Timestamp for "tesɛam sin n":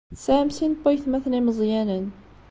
0.11-0.79